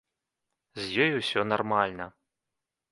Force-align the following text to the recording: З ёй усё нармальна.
З 0.81 1.05
ёй 1.05 1.11
усё 1.21 1.47
нармальна. 1.53 2.05